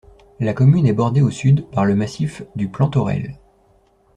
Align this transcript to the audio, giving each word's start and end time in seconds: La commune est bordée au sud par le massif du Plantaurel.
La 0.39 0.55
commune 0.55 0.87
est 0.87 0.93
bordée 0.93 1.21
au 1.21 1.29
sud 1.29 1.67
par 1.69 1.85
le 1.85 1.93
massif 1.93 2.41
du 2.55 2.69
Plantaurel. 2.69 3.37